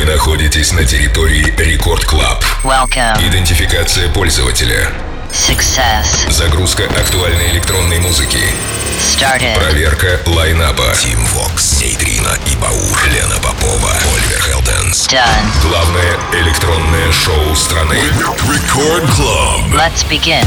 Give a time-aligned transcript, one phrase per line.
[0.00, 2.42] Вы находитесь на территории Рекорд Клаб.
[3.20, 4.90] Идентификация пользователя.
[5.30, 6.30] Success.
[6.30, 8.40] Загрузка актуальной электронной музыки.
[8.98, 9.58] Started.
[9.58, 10.94] Проверка лайнаба.
[10.98, 12.98] Тим Вокс, Нейтрина и Баур.
[13.12, 15.06] Лена Попова, Оливер Хелденс.
[15.06, 15.68] Done.
[15.68, 17.98] Главное электронное шоу страны.
[18.50, 19.60] Рекорд Клаб.
[19.74, 20.46] Let's begin.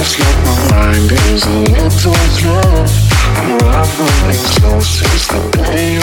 [0.00, 2.60] It's like my mind is a little slow.
[3.36, 5.99] I'm running close, to the pain.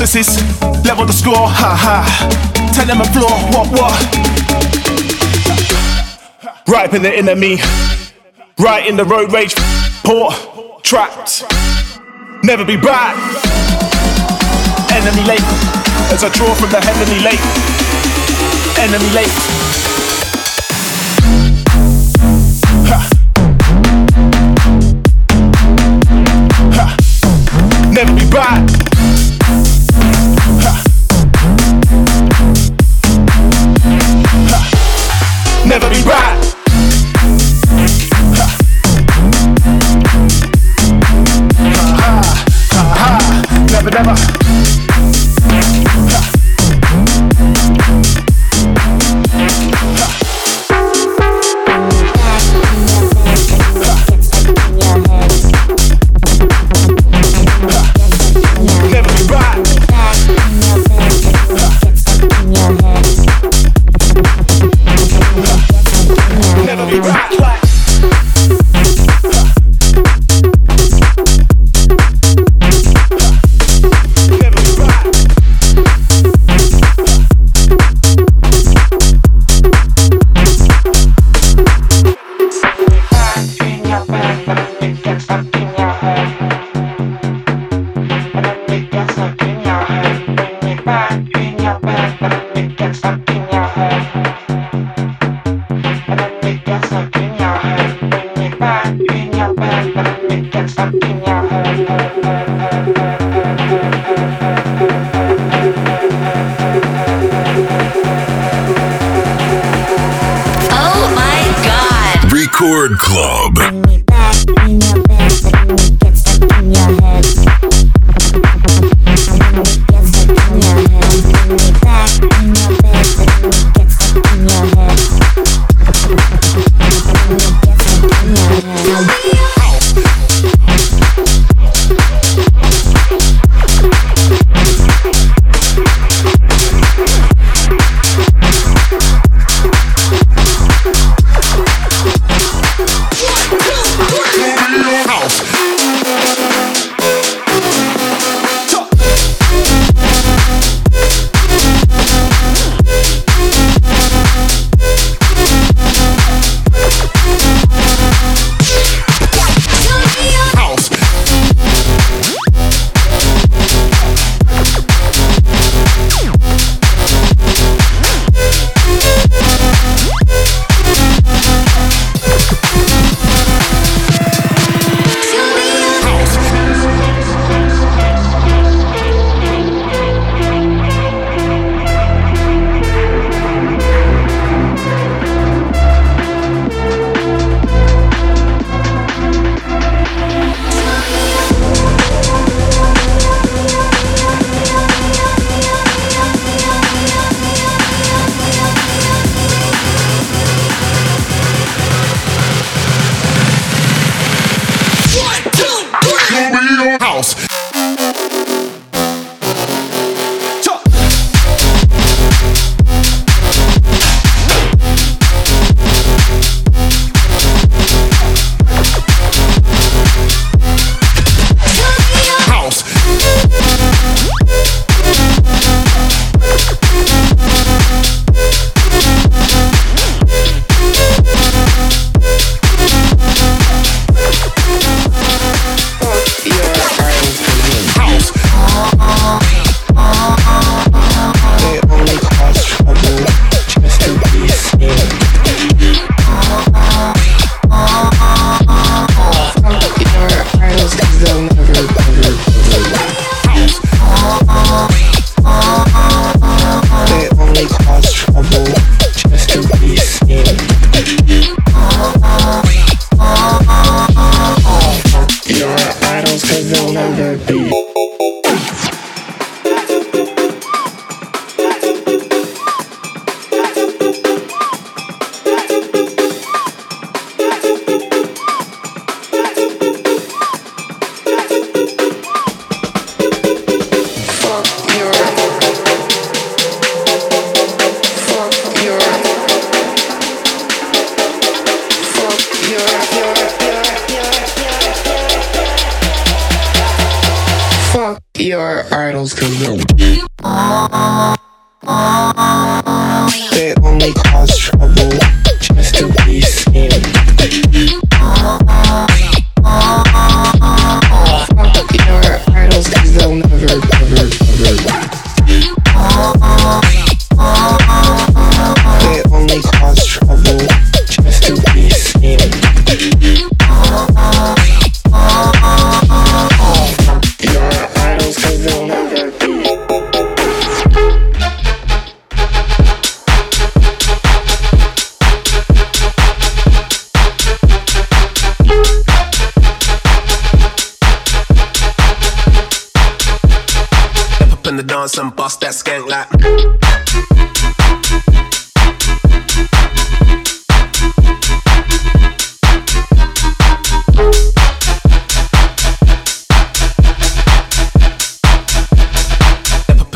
[0.00, 2.72] Level the score, ha ha.
[2.72, 3.92] Tell them a floor, what what.
[6.66, 7.58] Right in the enemy.
[8.58, 9.54] Right in the road rage.
[10.02, 10.34] Port,
[10.82, 11.44] trapped.
[12.42, 13.14] Never be back.
[14.90, 15.44] Enemy late
[16.10, 17.44] as I draw from the heavenly lake.
[18.78, 19.59] Enemy late.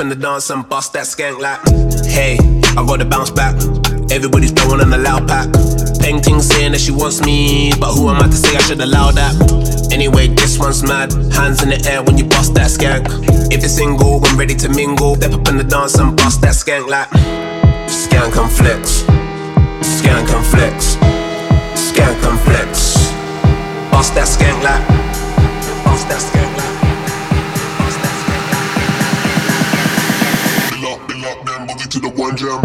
[0.05, 1.61] In the dance and bust that skank like.
[2.07, 2.37] Hey,
[2.77, 3.55] I gotta bounce back.
[4.11, 5.49] Everybody's throwing on the loud pack.
[5.99, 9.11] Painting saying that she wants me, but who am I to say I should allow
[9.13, 9.33] that?
[9.93, 11.11] Anyway, this one's mad.
[11.33, 13.07] Hands in the air when you bust that skank.
[13.51, 16.53] If you're single, when ready to mingle, step up in the dance and bust that
[16.53, 17.09] skank like.
[17.89, 19.03] Skank and flex.
[19.81, 20.97] Skank and flex.
[21.81, 23.09] Skank and flex.
[23.91, 25.04] Bust that skank like.
[32.05, 32.61] The one jam.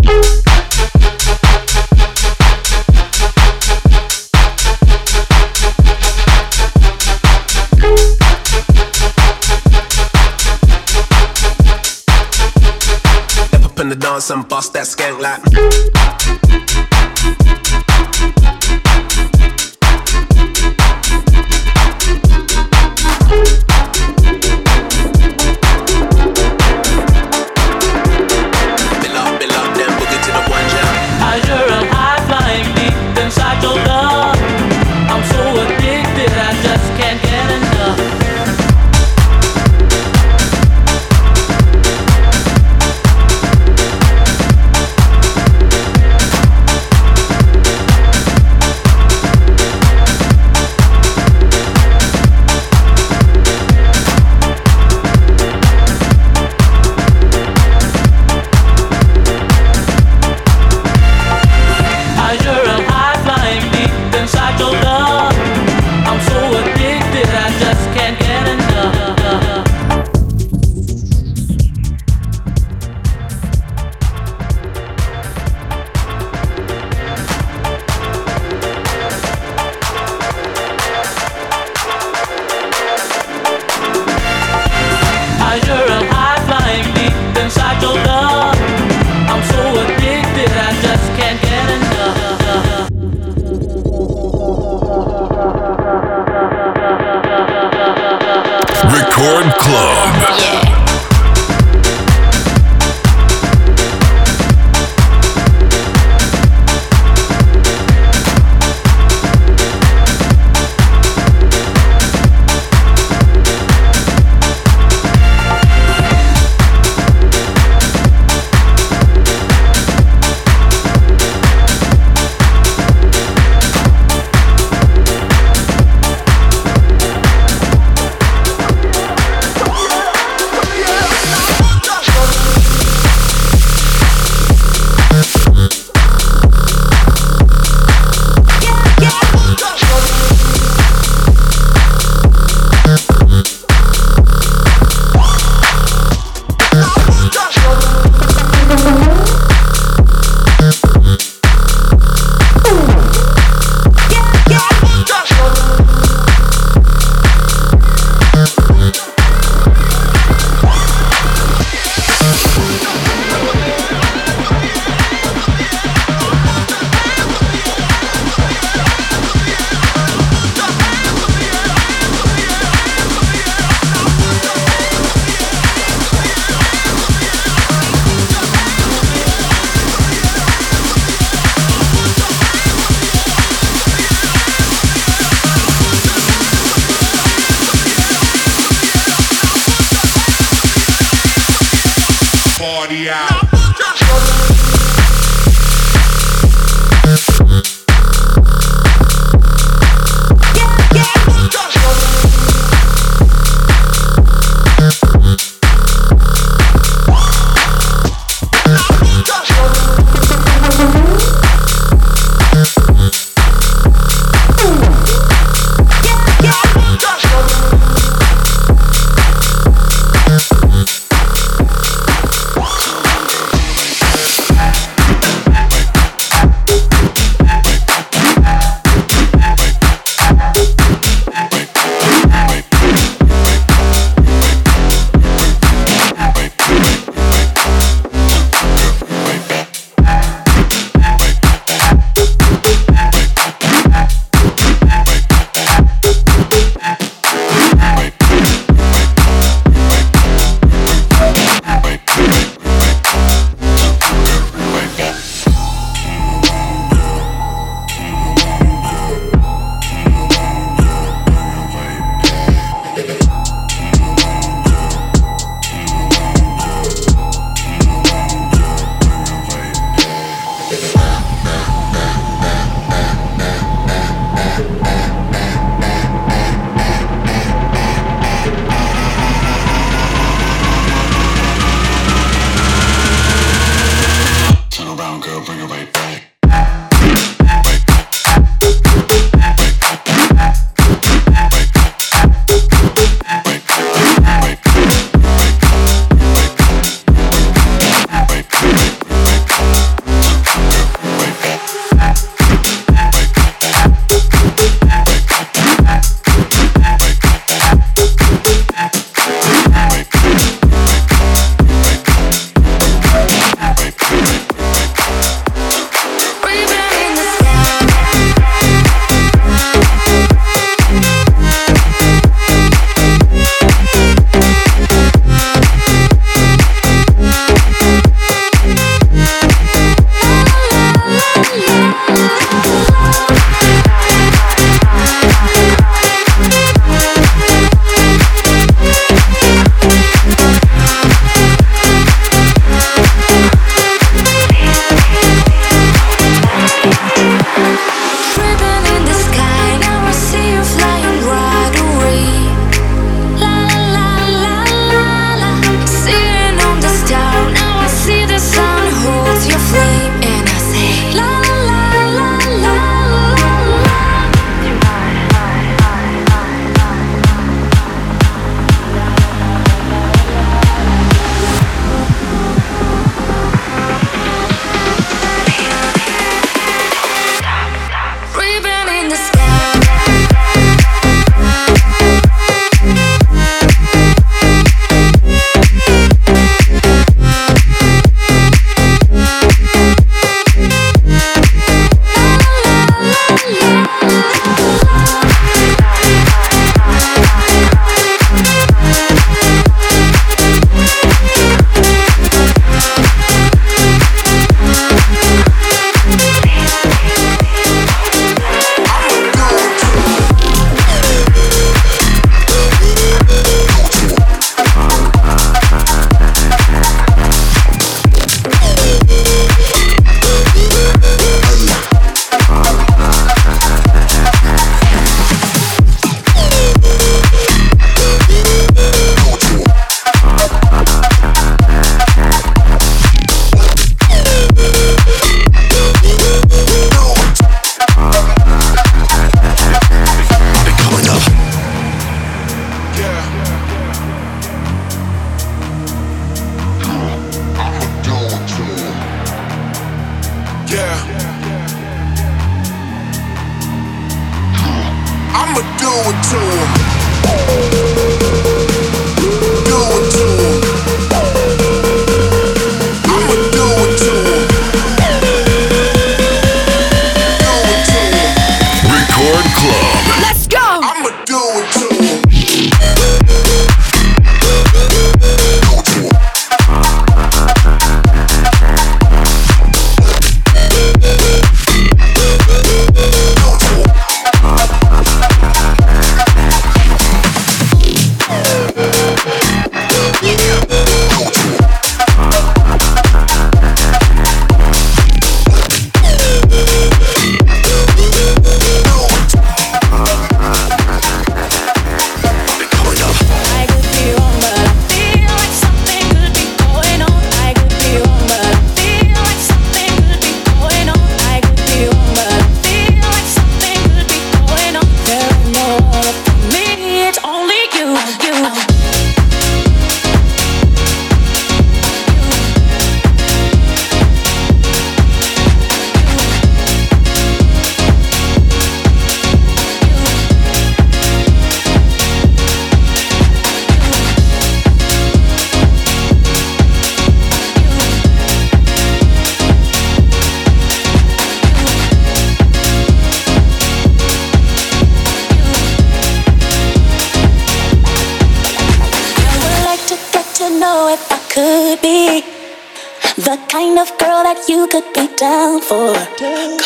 [13.79, 16.98] In the dance and bust that skank like.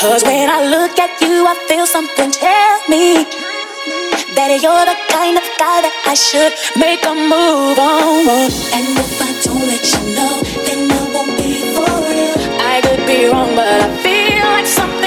[0.03, 3.23] Cause when I look at you, I feel something tell me
[4.35, 8.27] that you're the kind of guy that I should make a move on.
[8.75, 12.35] And if I don't let you know, then I won't be for real.
[12.59, 15.02] I could be wrong, but I feel like something.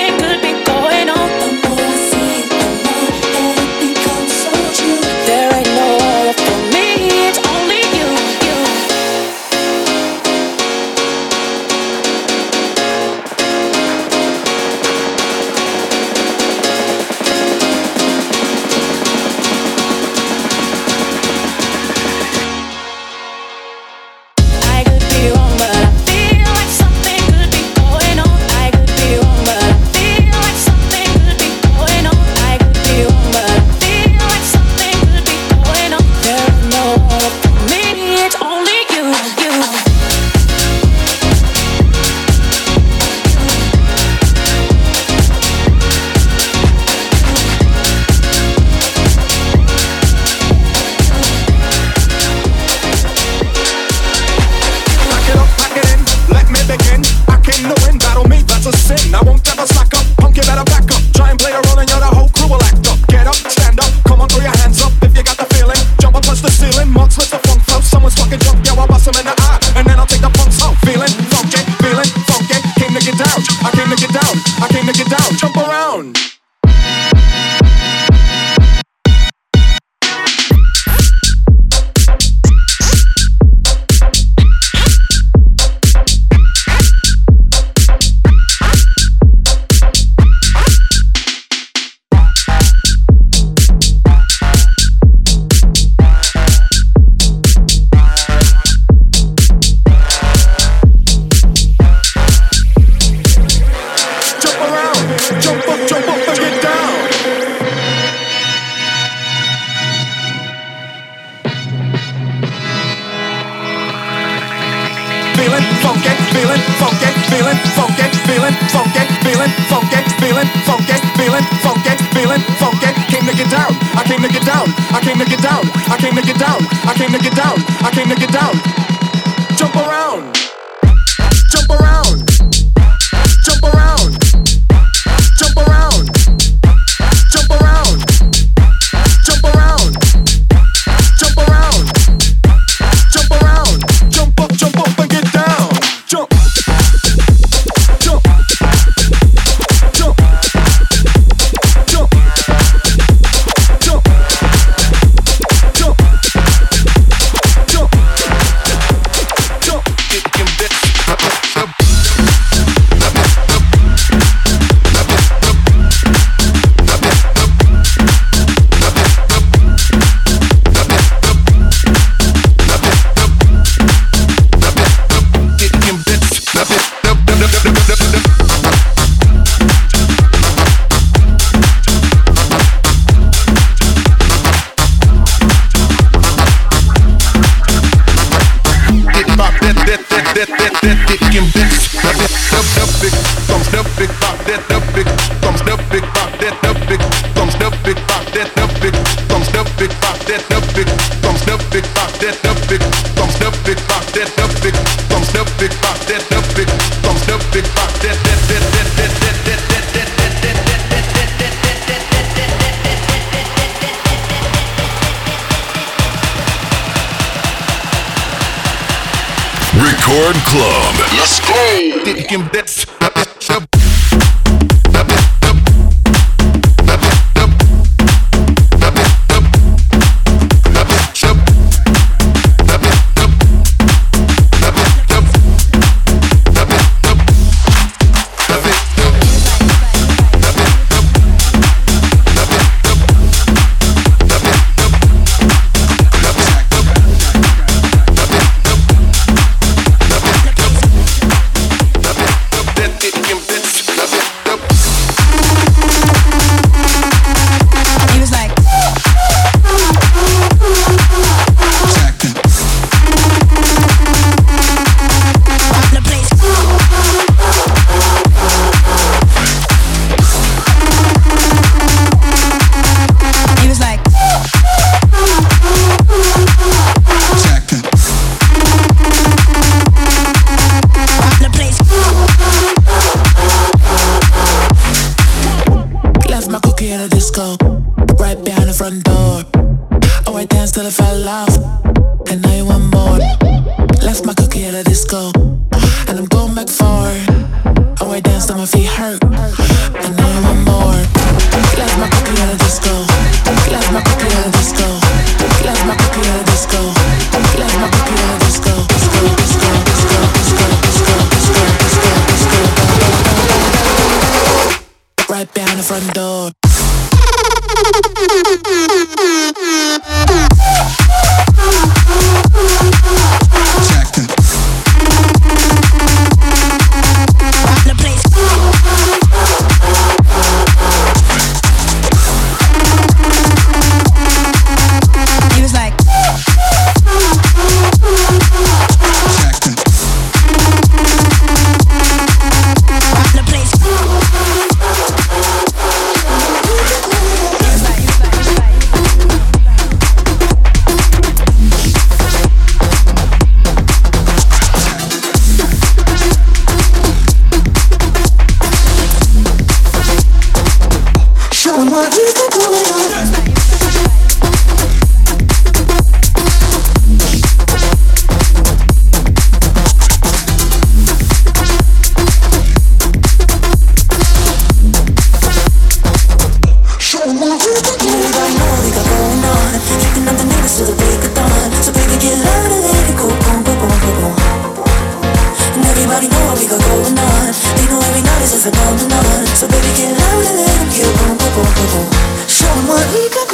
[393.14, 393.45] we got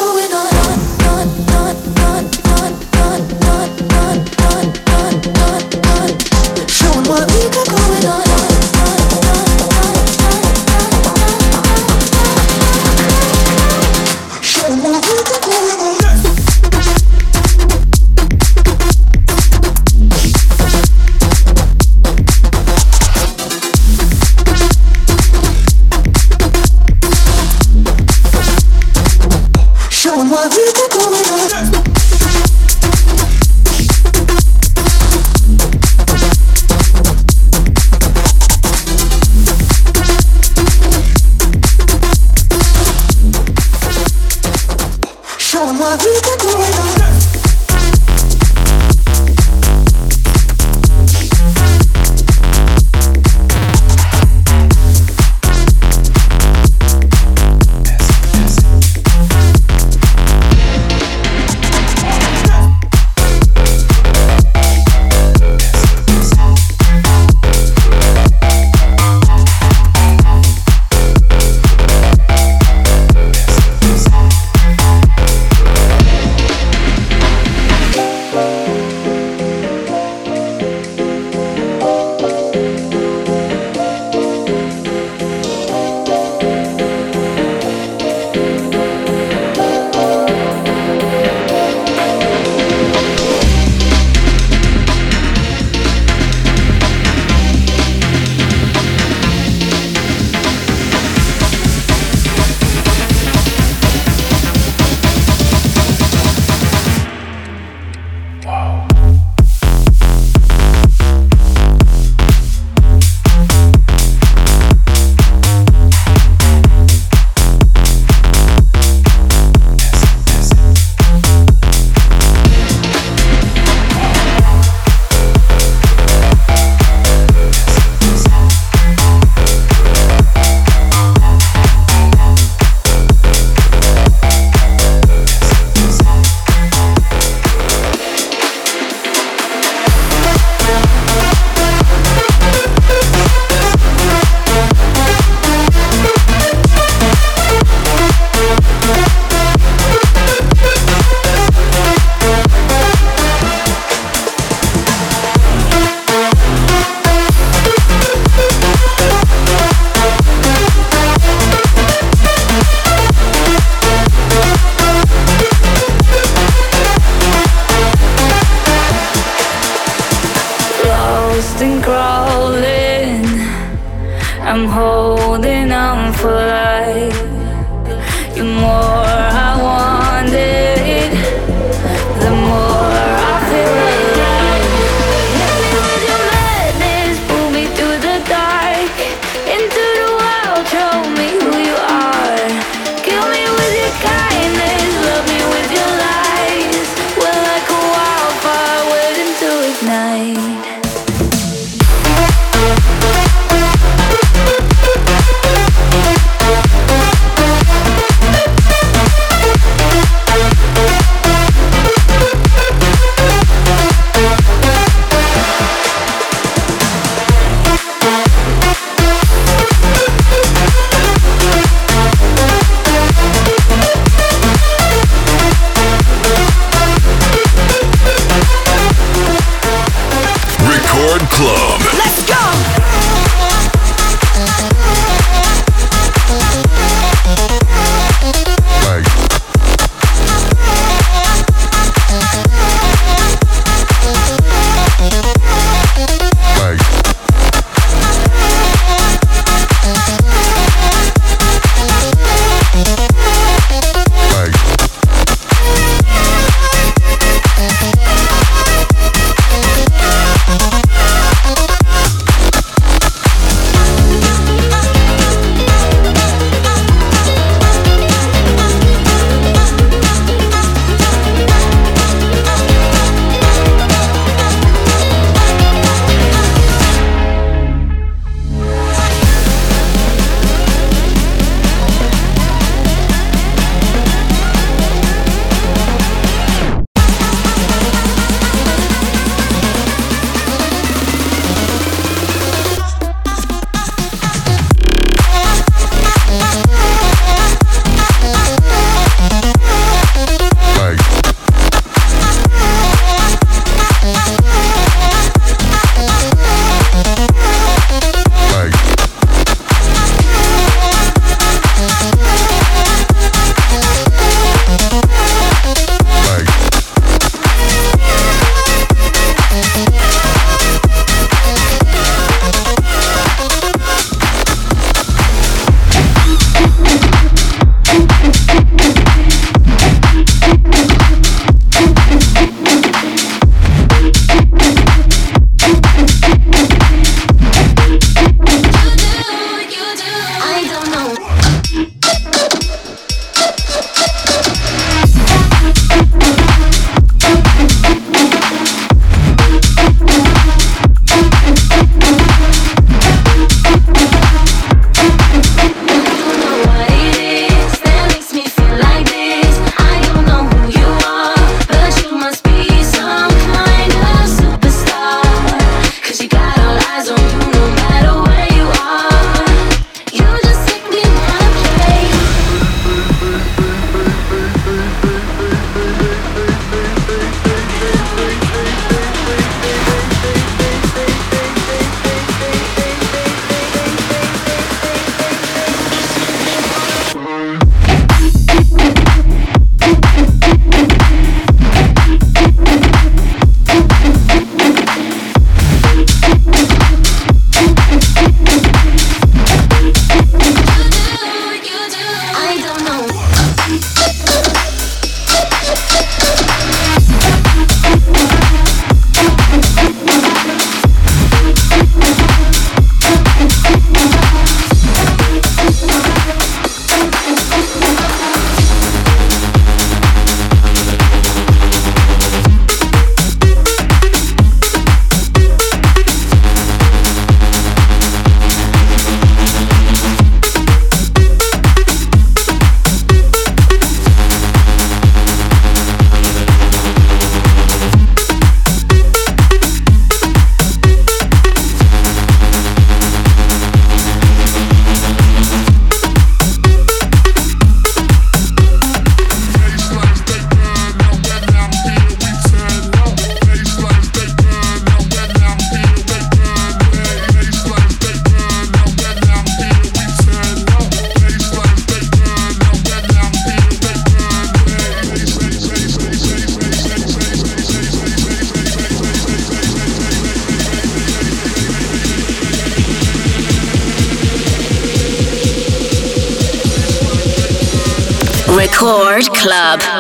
[479.43, 479.92] Club.